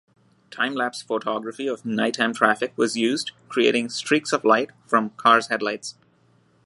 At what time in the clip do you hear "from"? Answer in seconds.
4.87-5.11